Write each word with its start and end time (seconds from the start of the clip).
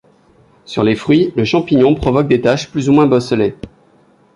Sur 0.65 0.81
les 0.83 0.95
fruits, 0.95 1.31
le 1.35 1.45
champignon 1.45 1.93
provoque 1.93 2.27
des 2.27 2.41
taches 2.41 2.71
plus 2.71 2.89
ou 2.89 2.93
moins 2.93 3.05
bosselées. 3.05 3.55